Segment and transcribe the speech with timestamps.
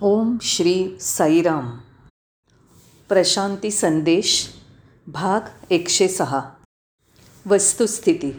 [0.00, 1.70] ओम श्री साईराम.
[3.08, 4.48] प्रशांती संदेश
[5.06, 5.40] भाग
[5.70, 6.40] एकशे सहा.
[7.46, 8.30] वस्तुस्थिती.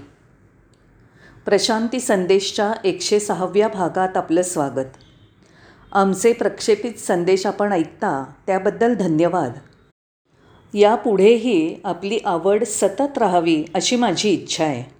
[1.45, 4.85] प्रशांती संदेशच्या एकशे सहाव्या भागात आपलं स्वागत.
[5.91, 9.53] आमचे प्रक्षेपित संदेश आपण ऐकता त्याबद्दल धन्यवाद.
[10.73, 14.95] यापुढेही आपली आवड सतत राहावी अशी माझी इच्छा आहे.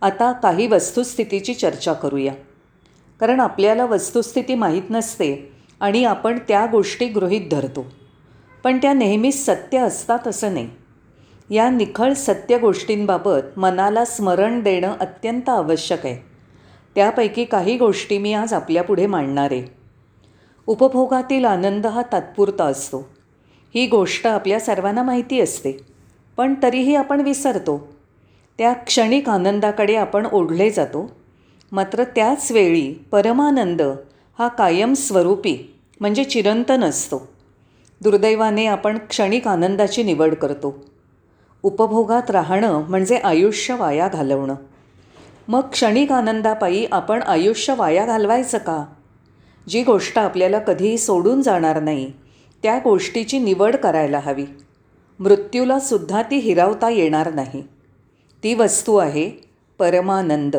[0.00, 2.34] आता काही वस्तुस्थितीची चर्चा करूया.
[3.20, 7.86] कारण आपल्याला वस्तुस्थिती माहीत नसते आणि आपण त्या गोष्टी गृहीत धरतो.
[8.64, 10.70] पण त्या नेहमीच सत्य असतात असं नाही.
[11.50, 16.16] या निखळ सत्य गोष्टींबाबत मनाला स्मरण देणं अत्यंत आवश्यक आहे.
[16.94, 19.62] त्यापैकी काही गोष्टी मी आज आपल्यापुढे मांडणार आहे.
[20.66, 23.08] उपभोगातील आनंद हा तात्पुरता असतो.
[23.74, 25.72] ही गोष्ट आपल्या सर्वांना माहिती असते.
[26.36, 27.92] पण तरीही आपण विसरतो.
[28.58, 31.16] त्या क्षणिक आनंदाकडे आपण ओढले जातो.
[31.72, 33.82] मात्र त्याच वेळी परमानंद
[34.38, 37.28] हा कायमस्वरूपी म्हणजे चिरंतन असतो.
[38.00, 40.84] दुर्दैवाने आपण क्षणिक आनंदाची निवड करतो.
[41.62, 44.54] उपभोगात राहणं म्हणजे आयुष्य वाया घालवणं.
[45.48, 48.84] मग क्षणिक आनंदापायी आपण आयुष्य वाया घालवायचं का?
[49.68, 52.12] जी गोष्ट आपल्याला कधीही सोडून जाणार नाही
[52.62, 54.46] त्या गोष्टीची निवड करायला हवी.
[55.18, 57.62] मृत्यूला सुद्धा ती हिरावता येणार नाही.
[58.42, 59.30] ती वस्तू आहे
[59.78, 60.56] परमानंद.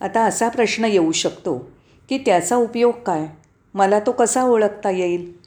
[0.00, 1.70] आता असा प्रश्न येऊ शकतो
[2.12, 3.26] की त्याचा उपयोग काय?
[3.74, 5.46] मला तो कसा ओळखता येईल?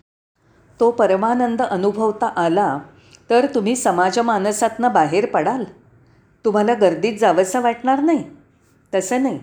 [0.80, 2.80] तो परमानंद अनुभवता आला
[3.30, 5.64] तर तुम्ही समाजमानसातनं बाहेर पडाल?
[6.46, 8.24] तुम्हाला गर्दीत जावंसं वाटणार नाही?
[8.94, 9.40] तसं नाही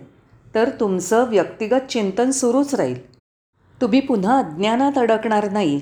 [0.54, 3.12] तर तुमचं व्यक्तिगत चिंतन सुरूच राहील.
[3.80, 5.80] तुम्ही पुन्हा अज्ञानात अडकणार नाही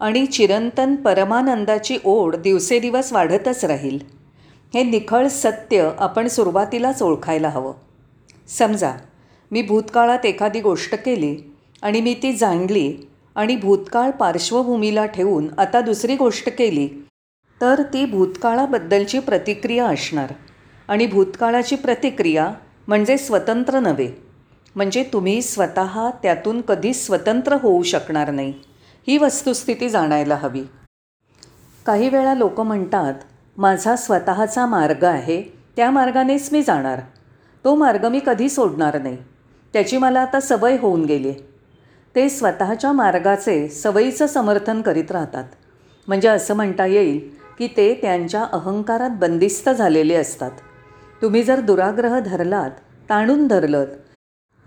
[0.00, 3.98] आणि चिरंतन परमानंदाची ओढ दिवसेदिवस वाढतच राहील.
[4.74, 7.72] हे निखळ सत्य आपण सुरुवातीलाच ओळखायला हवं.
[8.48, 8.92] समजा
[9.52, 11.36] मी भूतकाळात एखादी गोष्ट केली
[11.82, 12.96] आणि मी ती जाणली
[13.34, 16.88] आणि भूतकाळ पार्श्वभूमीला ठेवून आता दुसरी गोष्ट केली
[17.60, 20.32] तर ती भूतकाळाबद्दलची प्रतिक्रिया असणार.
[20.88, 22.52] आणि भूतकाळाची प्रतिक्रिया
[22.88, 24.10] म्हणजे स्वतंत्र नव्हे.
[24.76, 28.54] म्हणजे तुम्ही स्वतः त्यातून कधीच स्वतंत्र होऊ शकणार नाही.
[29.08, 30.62] ही वस्तुस्थिती जाणायला हवी.
[31.86, 33.14] काही वेळा लोक म्हणतात
[33.56, 35.42] माझा स्वतःचा मार्ग आहे
[35.76, 37.00] त्या मार्गानेच मी जाणार.
[37.64, 39.16] तो मार्ग मी कधी सोडणार नाही.
[39.72, 41.38] त्याची मला आता सवय होऊन गेली आहे.
[42.14, 45.44] ते स्वतःच्या मार्गाचे सवयीचं समर्थन करीत राहतात.
[46.08, 50.50] म्हणजे असं म्हणता येईल की ते त्यांच्या अहंकारात बंदिस्त झालेले असतात.
[51.22, 52.70] तुम्ही जर दुराग्रह धरलात
[53.10, 53.86] ताणून धरलत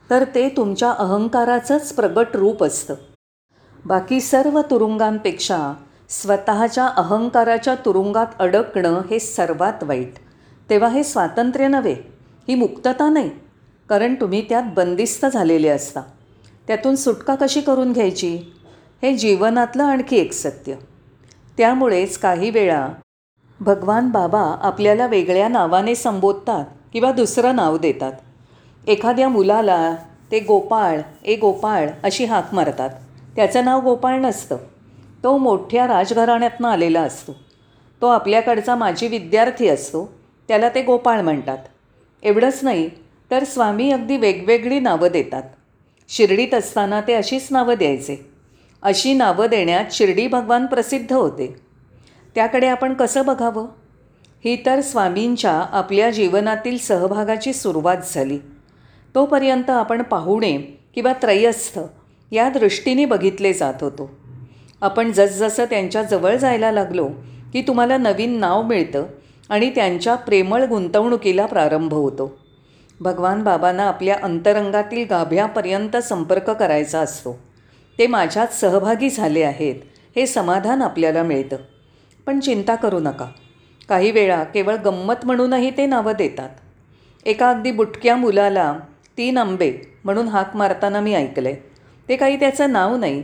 [0.09, 2.95] तर ते तुमच्या अहंकाराचंच प्रगट रूप असतं.
[3.85, 5.73] बाकी सर्व तुरुंगांपेक्षा
[6.09, 10.13] स्वतःच्या अहंकाराच्या तुरुंगात अडकणं हे सर्वात वाईट.
[10.69, 11.95] तेव्हा हे स्वातंत्र्य नव्हे
[12.47, 13.29] ही मुक्तता नाही.
[13.89, 16.01] कारण तुम्ही त्यात बंदिस्त झालेले असता.
[16.67, 18.39] त्यातून सुटका कशी करून घ्यायची?
[19.01, 20.75] हे जीवनातलं आणखी एक सत्य.
[21.57, 22.87] त्यामुळेच काही वेळा
[23.59, 28.11] भगवान बाबा आपल्याला वेगळ्या नावाने संबोधतात किंवा दुसरं नाव देतात.
[28.87, 29.95] एखाद्या मुलाला
[30.31, 32.89] ते गोपाळ ए गोपाळ अशी हाक मारतात.
[33.35, 34.57] त्याचं नाव गोपाळ नसतं.
[35.23, 37.35] तो मोठ्या राजघराण्यातनं आलेला असतो.
[38.01, 40.13] तो आपल्याकडचा माझी विद्यार्थी असतो.
[40.47, 41.57] त्याला ते गोपाळ म्हणतात.
[42.23, 42.89] एवढंच नाही
[43.31, 45.43] तर स्वामी अगदी वेगवेगळी नावं देतात.
[46.09, 48.29] शिर्डीत असताना ते अशीच नावं द्यायचे.
[48.81, 51.55] अशी नावं देण्यात शिर्डी भगवान प्रसिद्ध होते.
[52.35, 53.65] त्याकडे आपण कसं बघावं?
[54.45, 58.39] ही तर स्वामींच्या आपल्या जीवनातील सहभागाची सुरुवात झाली.
[59.15, 60.57] तोपर्यंत आपण पाहुणे
[60.95, 61.79] किंवा त्रयस्थ
[62.31, 64.11] या दृष्टीने बघितले जात होतो.
[64.81, 67.07] आपण जसजसं त्यांच्या जवळ जायला लागलो
[67.53, 69.05] की तुम्हाला नवीन नाव मिळतं
[69.49, 72.44] आणि त्यांच्या प्रेमळ गुंतवणुकीला प्रारंभ होतो.
[72.99, 77.39] भगवान बाबांना आपल्या अंतरंगातील गाभ्यापर्यंत संपर्क करायचा असतो.
[77.99, 79.75] ते माझ्यात सहभागी झाले आहेत.
[80.15, 81.55] हे समाधान आपल्याला मिळतं.
[82.25, 83.25] पण चिंता करू नका.
[83.89, 86.49] काही वेळा केवळ गंमत म्हणूनही ते नावं देतात.
[87.25, 88.79] एका अगदी बुटक्या मुलाला
[89.17, 89.73] तीन आंबे
[90.03, 91.57] म्हणून हाक मारताना मी ऐकलं आहे
[92.09, 93.23] ते काही त्याचं नाव नाही.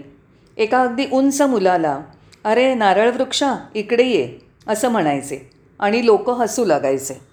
[0.58, 2.02] एका अगदी उंच मुलाला
[2.44, 7.31] अरे नारळ वृक्षा इकडे ये असं म्हणायचे आणि लोक हसू लागायचे.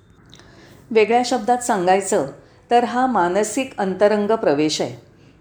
[0.91, 2.27] वेगळ्या शब्दात सांगायचं
[2.71, 4.97] तर हा मानसिक अंतरंग प्रवेश आहे.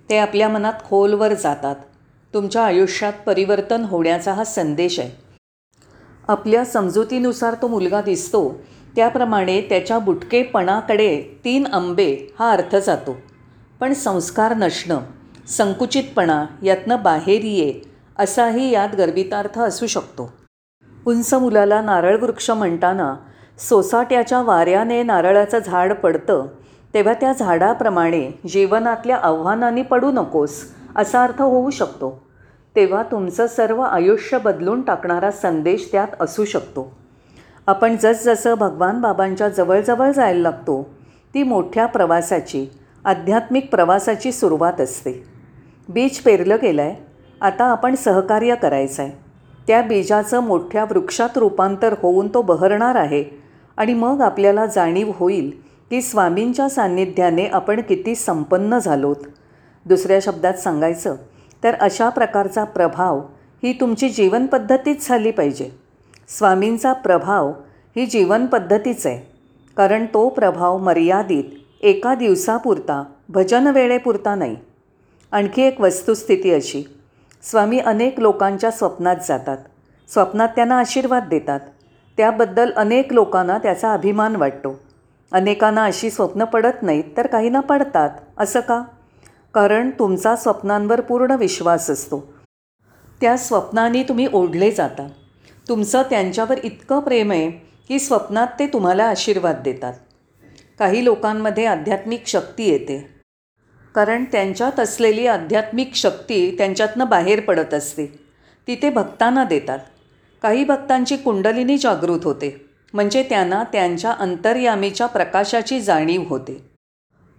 [0.09, 1.75] ते आपल्या मनात खोलवर जातात.
[2.33, 5.11] तुमच्या आयुष्यात परिवर्तन होण्याचा हा संदेश आहे.
[6.27, 8.61] आपल्या समजुतीनुसार तो मुलगा दिसतो.
[8.95, 13.17] त्याप्रमाणे त्याच्या बुटकेपणाकडे तीन आंबे हा अर्थ जातो.
[13.79, 14.99] पण संस्कार नसणं
[15.47, 17.81] संकुचितपणा यातनं बाहेर ये
[18.19, 20.33] असाही यात गर्भितार्थ असू शकतो.
[21.05, 23.15] उंच मुलाला नारळ वृक्ष म्हणताना
[23.57, 26.45] सोसाट्याच्या वाऱ्याने नारळाचं झाड पडतं
[26.93, 30.59] तेव्हा त्या झाडाप्रमाणे जीवनातल्या आव्हानांनी पडू नकोस
[30.95, 32.09] असा अर्थ होऊ शकतो.
[32.75, 36.87] तेव्हा तुमचं सर्व आयुष्य बदलून टाकणारा संदेश त्यात असू शकतो.
[37.67, 40.81] आपण जसजसं भगवान बाबांच्या जवळजवळ जायला लागतो
[41.33, 42.65] ती मोठ्या प्रवासाची
[43.05, 45.11] आध्यात्मिक प्रवासाची सुरुवात असते.
[45.89, 46.95] बीज पेरलं गेलं आहे
[47.41, 49.11] आता आपण सहकार्य करायचं आहे
[49.67, 53.23] त्या बीजाचं मोठ्या वृक्षात रूपांतर होऊन तो बहरणार आहे
[53.77, 55.51] आणि मग आपल्याला जाणीव होईल
[55.89, 59.15] की स्वामींच्या सान्निध्याने आपण किती संपन्न झालोत.
[59.85, 61.15] दुसऱ्या शब्दात सांगायचं
[61.63, 63.21] तर अशा प्रकारचा प्रभाव
[63.63, 65.69] ही तुमची जीवनपद्धतीच झाली पाहिजे.
[66.27, 67.51] स्वामींचा प्रभाव
[67.95, 69.31] ही जीवनपद्धतीच आहे.
[69.77, 71.43] कारण तो प्रभाव मर्यादित
[71.81, 74.55] एका दिवसापुरता भजन वेळेपुरता नाही.
[75.31, 76.83] आणखी एक वस्तुस्थिती अशी.
[77.43, 79.57] स्वामी अनेक लोकांच्या स्वप्नात जातात.
[80.07, 81.59] स्वप्नात त्यांना आशीर्वाद देतात.
[82.17, 84.79] त्याबद्दल अनेक लोकांना त्याचा अभिमान वाटतो.
[85.31, 88.09] अनेकांना अशी स्वप्न पडत नाहीत तर काहींना पडतात.
[88.37, 88.83] असं का?
[89.53, 92.33] कारण तुमचा स्वप्नांवर पूर्ण विश्वास असतो.
[93.21, 95.07] त्या स्वप्नांनी तुम्ही ओढले जाता.
[95.69, 97.51] तुमचं त्यांच्यावर इतकं प्रेम आहे
[97.87, 99.93] की स्वप्नात ते तुम्हाला आशीर्वाद देतात.
[100.79, 103.21] काही लोकांमध्ये आध्यात्मिक शक्ती येते.
[103.95, 108.05] कारण त्यांच्यात असलेली आध्यात्मिक शक्ती त्यांच्यातनं बाहेर पडत असते.
[108.67, 109.79] ती ते भक्तांना देतात.
[110.41, 116.69] काही भक्तांची कुंडलिनी जागृत होते म्हणजे त्यांना त्यांच्या अंतर्यामीच्या प्रकाशाची जाणीव होते.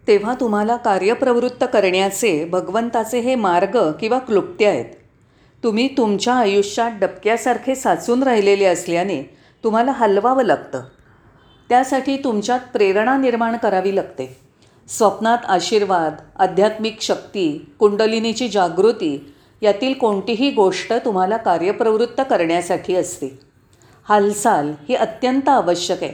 [0.07, 4.85] तेव्हा तुम्हाला कार्यप्रवृत्त करण्याचे भगवंताचे हे मार्ग किंवा क्लुप्ते आहेत.
[5.65, 9.23] तुम्ही तुमच्या आयुष्यात डबक्यासारखे साचून राहिलेले असल्याने
[9.65, 10.83] तुम्हाला हलवावं लागतं.
[11.69, 14.37] त्यासाठी तुमच्यात प्रेरणा निर्माण करावी लागते.
[14.89, 23.41] स्वप्नात आशीर्वाद आध्यात्मिक शक्ती कुंडलिनीची जागृती यातील कोणतीही गोष्ट तुम्हाला कार्यप्रवृत्त करण्यासाठी असते.
[24.09, 26.13] हालचाल ही अत्यंत आवश्यक आहे.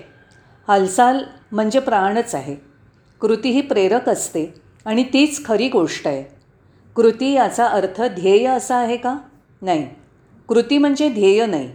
[0.68, 2.56] हालचाल म्हणजे प्राणच आहे.
[3.20, 4.54] कृती ही प्रेरक असते
[4.84, 6.24] आणि तीच खरी गोष्ट आहे.
[6.96, 9.18] कृती याचा अर्थ ध्येय असा आहे का?
[9.62, 9.88] नाही.
[10.48, 11.70] कृती म्हणजे ध्येय नाही.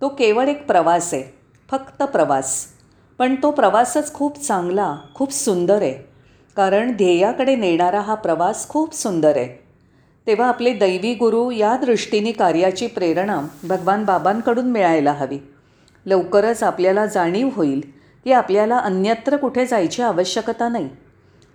[0.00, 1.22] तो केवळ एक प्रवास आहे.
[1.70, 2.66] फक्त प्रवास.
[3.18, 6.10] पण तो प्रवासच खूप चांगला खूप सुंदर आहे.
[6.56, 9.69] कारण ध्येयाकडे नेणारा हा प्रवास खूप सुंदर आहे.
[10.26, 15.38] तेव्हा आपले दैवी गुरु या दृष्टीने कार्याची प्रेरणा भगवान बाबांकडून मिळायला हवी.
[16.06, 17.80] लवकरच आपल्याला जाणीव होईल
[18.24, 20.88] की आपल्याला अन्यत्र कुठे जायची आवश्यकता नाही.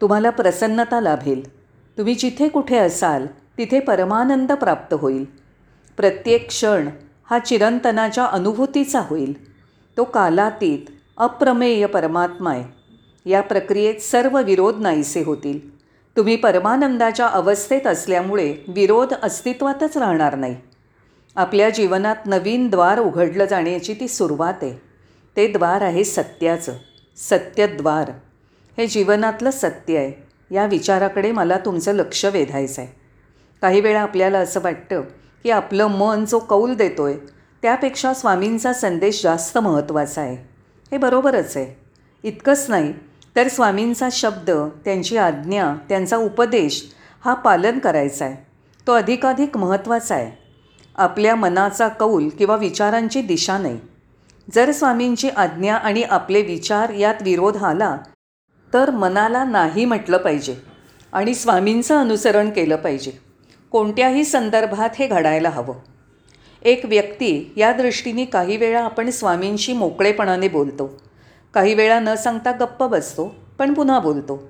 [0.02, 1.56] तुम्हाला प्रसन्नता लाभेल.
[1.98, 3.26] तुम्ही जिथे कुठे असाल
[3.58, 5.26] तिथे परमानंद प्राप्त होईल.
[5.98, 6.90] प्रत्येक क्षण
[7.30, 9.52] हा चिरंतनाच्या अनुभूतीचा होईल.
[9.98, 12.64] तो कालातीत अप्रमेय परमात्मा आहे.
[13.30, 15.75] या प्रक्रियेत सर्व विरोध नाहीसे होतील.
[16.18, 20.56] तुम्ही परमानंदाच्या अवस्थेत असल्यामुळे विरोध अस्तित्वातच राहणार नाही.
[21.36, 24.82] आपल्या जीवनात नवीन द्वार उघडलं जाण्याची ती सुरुवात आहे.
[25.38, 26.74] ते द्वार आहे सत्याचं.
[27.18, 28.12] सत्यद्वार.
[28.78, 30.24] हे जीवनातलं सत्य आहे.
[30.56, 32.96] या विचाराकडे मला तुमचं लक्ष वेधायचं आहे.
[33.62, 35.02] काही वेळा आपल्याला असं वाटतं
[35.44, 37.18] की आपलं मन जो कौल देतो आहे
[37.62, 40.36] त्यापेक्षा स्वामींचा संदेश जास्त महत्त्वाचा आहे.
[40.92, 41.82] हे बरोबरच आहे.
[42.24, 42.94] इतकंच नाही
[43.36, 44.52] तर स्वामींचा शब्द
[44.86, 46.86] त्यांची आज्ञा त्यांचा उपदेश
[47.26, 48.36] हा पालन करायचा आहे.
[48.88, 50.32] तो अधिकाधिक महत्त्वाचा आहे.
[50.96, 53.80] आपल्या मनाचा कौल किंवा विचारांची दिशा नाही.
[54.54, 57.98] जर स्वामींची आज्ञा आणि आपले विचार यात विरोध आला
[58.74, 60.56] तर मनाला नाही म्हटलं पाहिजे
[61.14, 63.12] आणि स्वामींचं अनुसरण केलं पाहिजे.
[63.72, 65.76] कोणत्याही संदर्भात हे घडायला हवं.
[66.62, 71.05] एक व्यक्ती या दृष्टीने काही वेळा आपण स्वामींशी मोकळेपणाने बोलतो.
[71.56, 74.50] काही वेळा न सांगता गप्प बसतो पण पुन्हा बोलतो.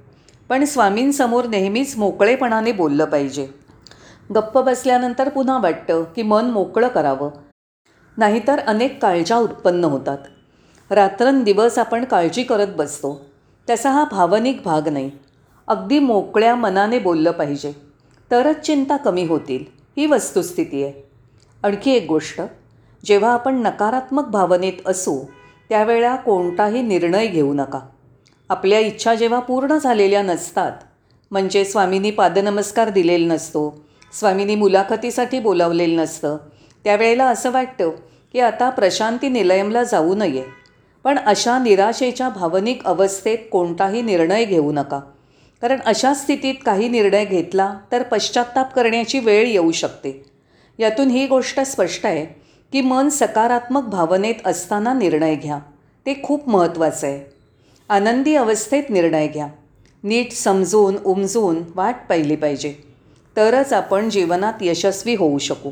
[0.49, 3.47] पण स्वामींसमोर नेहमीच मोकळेपणाने बोललं पाहिजे.
[4.35, 7.29] गप्प बसल्यानंतर पुन्हा वाटतं की मन मोकळं करावं.
[8.17, 10.17] नाहीतर अनेक काळजा उत्पन्न होतात.
[10.89, 13.25] रात्रंदिवस आपण काळजी करत बसतो.
[13.67, 15.11] त्याचा हा भावनिक भाग नाही.
[15.67, 17.73] अगदी मोकळ्या मनाने बोललं पाहिजे.
[18.31, 19.63] तरच चिंता कमी होतील
[19.97, 20.93] ही वस्तुस्थिती आहे.
[21.63, 22.41] आणखी एक गोष्ट
[23.05, 25.19] जेव्हा आपण नकारात्मक भावनेत असू
[25.69, 27.79] त्यावेळा कोणताही निर्णय घेऊ नका.
[28.49, 30.71] आपल्या इच्छा जेव्हा पूर्ण झालेल्या नसतात
[31.31, 33.85] म्हणजे स्वामींनी पादनमस्कार दिलेला नसतो
[34.19, 36.37] स्वामींनी मुलाखतीसाठी बोलावलेलं नसतं
[36.83, 37.89] त्यावेळेला असं वाटतं
[38.33, 40.43] की आता प्रशांती निलयमला जाऊ नये.
[41.03, 44.99] पण अशा निराशेच्या भावनिक अवस्थेत कोणताही निर्णय घेऊ नका.
[45.61, 50.25] कारण अशा स्थितीत काही निर्णय घेतला तर पश्चात्ताप करण्याची वेळ येऊ शकते.
[50.79, 55.59] यातून ही गोष्ट स्पष्ट आहे की मन सकारात्मक भावनेत असताना निर्णय घ्या.
[56.05, 57.35] ते खूप महत्त्वाचं आहे.
[57.89, 59.47] आनंदी अवस्थेत निर्णय घ्या.
[60.03, 62.75] नीट समजून उमजून वाट पाहिली पाहिजे.
[63.37, 65.71] तरच आपण जीवनात यशस्वी होऊ शकू.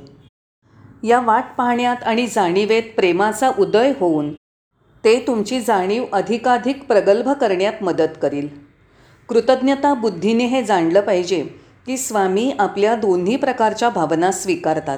[1.04, 4.34] या वाट पाहण्यात आणि जाणीवेत प्रेमाचा उदय होऊन
[5.04, 8.48] ते तुमची जाणीव अधिकाधिक प्रगल्भ करण्यात मदत करील.
[9.30, 11.44] कृतज्ञता बुद्धीने हे जाणलं पाहिजे
[11.86, 14.98] की स्वामी आपल्या दोन्ही प्रकारच्या भावना स्वीकारतात.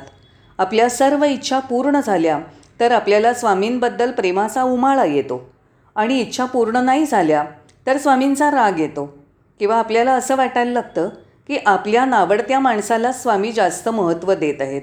[0.58, 2.40] आपल्या सर्व इच्छा पूर्ण झाल्या
[2.80, 5.50] तर आपल्याला स्वामींबद्दल प्रेमाचा उमाळा येतो.
[5.96, 7.46] आणि इच्छा पूर्ण नाही झाल्या
[7.88, 9.18] तर स्वामींचा राग येतो.
[9.60, 11.10] किंवा आपल्याला असं वाटायला लागतं
[11.48, 14.82] की आपल्या नावडत्या माणसाला स्वामी जास्त महत्त्व देत आहेत.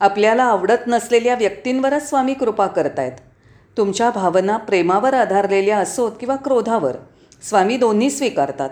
[0.00, 3.12] आपल्याला आवडत नसलेल्या व्यक्तींवरच स्वामी कृपा करतायत.
[3.76, 6.96] तुमच्या भावना प्रेमावर आधारलेल्या असोत किंवा क्रोधावर
[7.42, 8.70] स्वामी दोन्ही स्वीकारतात.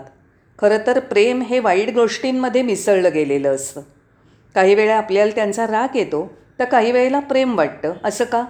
[0.59, 3.81] खरं तर प्रेम हे वाईट गोष्टींमध्ये मिसळलं गेलेलं असतं.
[4.55, 7.93] काही वेळा आपल्याला त्यांचा राग येतो तर काही वेळेला प्रेम वाटतं.
[8.03, 8.43] असं का?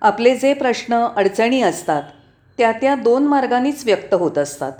[0.00, 2.02] आपले जे प्रश्न अडचणी असतात
[2.58, 4.72] त्या त्या दोन मार्गांनीच व्यक्त होत असतात.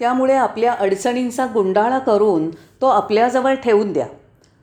[0.00, 4.06] त्यामुळे आपल्या अडचणींचा गुंडाळा करून तो आपल्याजवळ ठेवून द्या.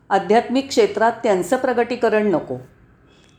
[0.10, 2.58] आध्यात्मिक क्षेत्रात त्यांचं प्रगटीकरण नको.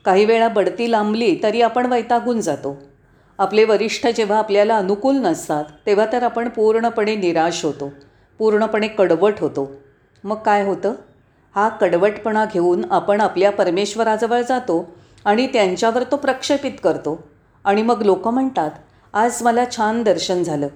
[0.05, 2.77] काही वेळा बढती लांबली तरी आपण वैतागून जातो.
[3.39, 7.91] आपले वरिष्ठ जेव्हा आपल्याला अनुकूल नसतात तेव्हा तर आपण पूर्णपणे निराश होतो
[8.37, 9.71] पूर्णपणे कडवट होतो.
[10.23, 10.93] मग काय होतं?
[11.57, 14.95] हा कडवटपणा घेऊन आपण आपल्या परमेश्वराजवळ जातो
[15.25, 17.27] आणि त्यांच्यावर तो प्रक्षेपित करतो.
[17.63, 18.71] आणि मग लोक म्हणतात
[19.13, 20.67] आज मला छान दर्शन झालं.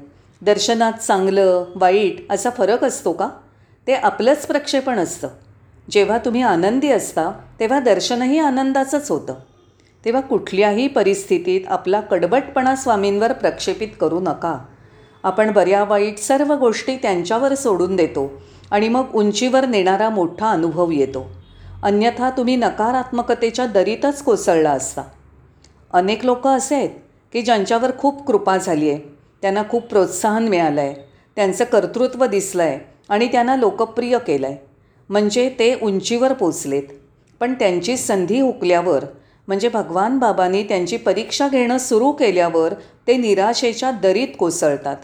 [0.42, 3.30] दर्शनात चांगलं वाईट असा फरक असतो का?
[3.88, 5.28] ते आपलंच प्रक्षेपण असतं.
[5.92, 9.34] जेव्हा तुम्ही आनंदी असता तेव्हा दर्शनही आनंदाचंच होतं.
[10.06, 14.58] तेव्हा कुठल्याही परिस्थितीत आपला कडबटपणा स्वामींवर प्रक्षेपित करू नका.
[15.24, 18.32] आपण बऱ्या वाईट सर्व गोष्टी त्यांच्यावर सोडून देतो.
[18.72, 21.30] आणि मग उंचीवर नेणारा मोठा अनुभव येतो.
[21.84, 25.04] अन्यथा तुम्ही नकारात्मकतेच्या दरीतच कोसळला असता.
[25.94, 26.90] अनेक लोक असे आहेत
[27.34, 29.00] की ज्यांच्यावर खूप कृपा झाली आहे
[29.42, 30.94] त्यांना खूप प्रोत्साहन मिळालं आहे
[31.36, 34.58] त्यांचं कर्तृत्व दिसलं आहे आणि त्यांना लोकप्रिय केलं आहे
[35.10, 36.84] म्हणजे ते उंचीवर पोचलेत.
[37.40, 39.06] पण त्यांची संधी हुकल्यावर
[39.48, 42.74] म्हणजे भगवान बाबांनी त्यांची परीक्षा घेणं सुरू केल्यावर
[43.08, 44.96] ते निराशेच्या दरीत कोसळतात.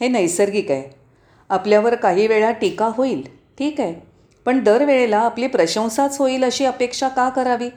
[0.00, 1.03] हे नैसर्गिक आहे.
[1.50, 3.22] आपल्यावर काही वेळा टीका होईल
[3.58, 3.94] ठीक आहे.
[4.44, 7.68] पण दरवेळेला आपली प्रशंसाच होईल अशी अपेक्षा का करावी?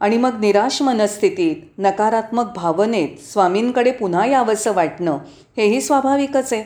[0.00, 5.18] आणि मग निराश मनस्थितीत नकारात्मक भावनेत स्वामींकडे पुन्हा यावंसं वाटणं
[5.56, 6.64] हेही स्वाभाविकच आहे.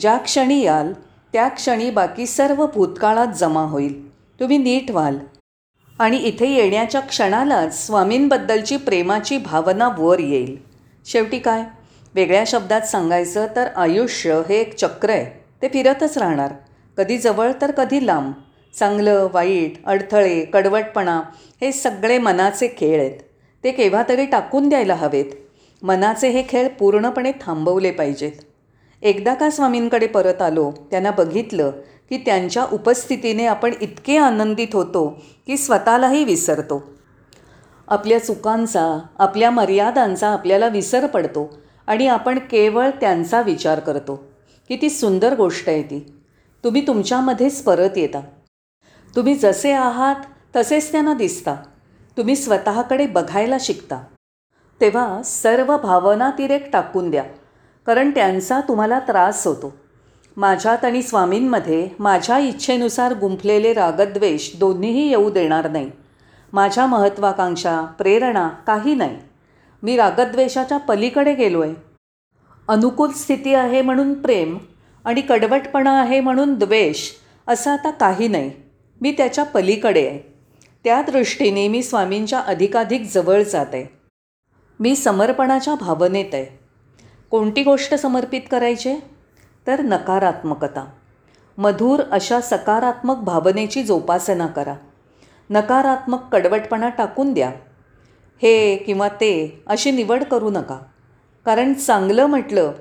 [0.00, 0.92] ज्या क्षणी याल
[1.32, 4.10] त्या क्षणी बाकी सर्व भूतकाळात जमा होईल.
[4.12, 5.18] तुम्ही नीट व्हाल.
[5.98, 10.56] आणि इथे येण्याच्या क्षणालाच स्वामींबद्दलची प्रेमाची भावना वर येईल.
[11.06, 11.62] शेवटी काय?
[12.14, 15.39] वेगळ्या शब्दात सांगायचं तर आयुष्य हे एक चक्र आहे.
[15.62, 16.52] ते फिरतच राहणार.
[16.98, 18.32] कधी जवळ तर कधी लांब.
[18.78, 21.22] चांगलं वाईट अडथळे कडवटपणा
[21.60, 23.16] हे सगळे मनाचे खेळ आहेत.
[23.64, 25.24] ते केव्हा तरी टाकून द्यायला हवेत.
[25.82, 28.32] मनाचे हे खेळ पूर्णपणे थांबवले पाहिजेत.
[29.02, 31.70] एकदा का स्वामींकडे परत आलो त्यांना बघितलं
[32.10, 36.82] की त्यांच्या उपस्थितीने आपण इतके आनंदित होतो की स्वतःलाही विसरतो.
[37.88, 44.29] आपल्या चुकांचा आपल्या मर्यादांचा आपल्याला विसर पडतो आणि आपण केवळ त्यांचा विचार करतो.
[44.70, 46.14] किती सुंदर गोष्ट आहे ती.
[46.64, 48.20] तुम्ही तुमच्यामध्येच परत येता.
[49.16, 50.16] तुम्ही जसे आहात
[50.56, 51.54] तसेच त्यांना दिसता.
[52.16, 54.04] तुम्ही स्वतःकडे बघायला शिकता.
[54.80, 57.22] तेव्हा सर्व भावनातिरेक टाकून द्या.
[57.86, 59.76] कारण त्यांचा तुम्हाला त्रास होतो.
[60.36, 65.90] माझ्यात आणि स्वामींमध्ये माझ्या इच्छेनुसार गुंफलेले रागद्वेष दोन्हीही येऊ देणार नाही.
[66.52, 69.18] माझ्या महत्त्वाकांक्षा प्रेरणा काही नाही.
[69.82, 71.89] मी रागद्वेषाच्या पलीकडे गेलो आहे
[72.68, 74.58] अनुकूल स्थिती आहे म्हणून प्रेम
[75.04, 77.10] आणि कडवटपणा आहे म्हणून द्वेष
[77.48, 78.50] असं आता काही नाही.
[79.00, 80.18] मी त्याच्या पलीकडे आहे.
[80.84, 83.66] त्या दृष्टीने मी स्वामींच्या अधिकाधिक जवळ जात.
[83.72, 83.86] आहे
[84.80, 86.58] मी समर्पणाच्या भावनेत आहे.
[87.30, 88.96] कोणती गोष्ट समर्पित करायची?
[89.66, 90.86] तर नकारात्मकता.
[91.58, 94.74] मधुर अशा सकारात्मक भावनेची जोपासना करा.
[95.50, 97.48] नकारात्मक कडवटपणा टाकून द्या.
[98.42, 100.78] हे किंवा ते अशी निवड करू नका.
[101.50, 102.72] कारण चांगलं म्हटलं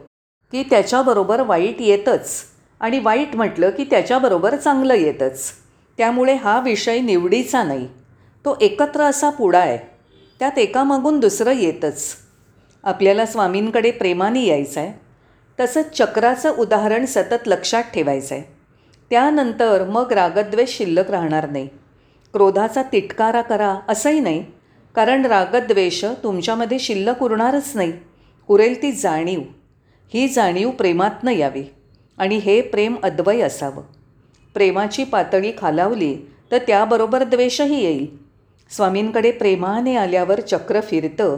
[0.52, 2.42] की त्याच्याबरोबर वाईट येतच
[2.80, 5.52] आणि वाईट म्हटलं की त्याच्याबरोबर चांगलं येतच.
[5.98, 7.88] त्यामुळे हा विषय निवडीचा नाही.
[8.46, 9.78] तो एकत्र असा पुढा आहे.
[10.40, 12.16] त्यात एकामागून दुसरं येतच.
[12.84, 14.94] आपल्याला स्वामींकडे प्रेमाने यायचं आहे
[15.60, 18.44] तसंच चक्राचं उदाहरण सतत लक्षात ठेवायचं आहे
[19.10, 21.68] त्यानंतर मग रागद्वेष शिल्लक राहणार नाही.
[22.34, 24.46] क्रोधाचा तिटकारा करा असंही नाही.
[24.96, 27.94] कारण रागद्वेष तुमच्यामध्ये शिल्लक उरणारच नाही.
[28.50, 29.42] उरेल ती जाणीव.
[30.14, 31.64] ही जाणीव प्रेमातनं यावी.
[32.18, 33.84] आणि हे प्रेम अद्वय असावं.
[34.54, 36.18] प्रेमाची पातळी खालावली
[36.52, 38.18] तर त्याबरोबर द्वेषही येईल.
[38.70, 41.38] स्वामींकडे प्रेमाने आल्यावर चक्र फिरतं.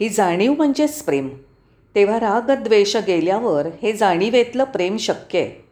[0.00, 1.28] ही जाणीव म्हणजेच प्रेम.
[1.94, 5.64] तेव्हा रागद्वेष गेल्यावर हे जाणीवेतलं प्रेम शक्य आहे.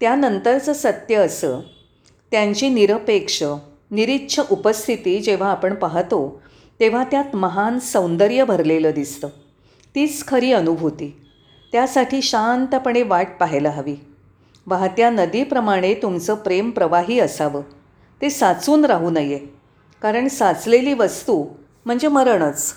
[0.00, 1.60] त्यानंतरचं सत्य असं.
[2.30, 3.42] त्यांची निरपेक्ष
[3.90, 6.42] निरीच्छ उपस्थिती जेव्हा आपण पाहतो
[6.80, 9.28] तेव्हा त्यात महान सौंदर्य भरलेलं दिसतं.
[9.98, 11.20] तीच खरी अनुभूती.
[11.72, 13.96] त्यासाठी शांतपणे वाट पाहायला हवी.
[14.66, 17.62] वाहत्या नदीप्रमाणे तुमचं प्रेम प्रवाही असावं.
[18.22, 19.38] ते साचून राहू नये.
[20.02, 21.46] कारण साचलेली वस्तू
[21.84, 22.72] म्हणजे मरणच.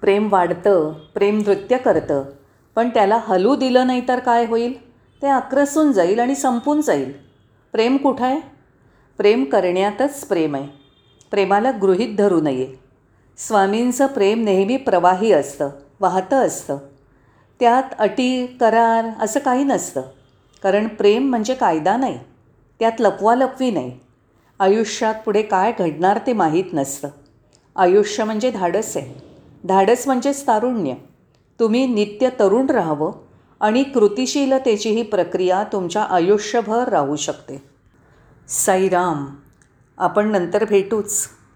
[0.00, 2.24] प्रेम वाढतं प्रेम नृत्य करतं.
[2.76, 4.90] पण त्याला हलू दिलं नाही तर काय होईल?
[5.22, 7.12] ते आक्रसून जाईल आणि संपून जाईल.
[7.72, 8.40] प्रेम कुठं आहे
[9.18, 10.66] प्रेम करण्यातच प्रेम आहे.
[11.30, 12.74] प्रेमाला गृहीत धरू नये.
[13.38, 15.70] स्वामींचं प्रेम नेहमी प्रवाही असतं.
[16.00, 16.78] वाहतं असतं.
[17.60, 20.02] त्यात अटी करार असं काही नसतं.
[20.62, 22.18] कारण प्रेम म्हणजे कायदा नाही.
[22.80, 23.98] त्यात लपवालपवी नाही.
[24.58, 27.08] आयुष्यात पुढे काय घडणार ते माहीत नसतं.
[27.76, 29.22] आयुष्य म्हणजे धाडस आहे.
[29.64, 30.94] धाडस म्हणजेच तारुण्य.
[31.60, 33.12] तुम्ही नित्य तरुण राहावं
[33.60, 37.62] आणि कृतिशीलतेची ही प्रक्रिया तुमच्या आयुष्यभर राहू शकते.
[38.48, 39.26] साईराम
[39.98, 41.28] आपण नंतर भेटूच.